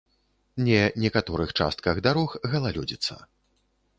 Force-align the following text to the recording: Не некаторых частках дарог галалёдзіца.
Не 0.67 0.79
некаторых 1.03 1.53
частках 1.59 2.01
дарог 2.07 2.29
галалёдзіца. 2.53 3.19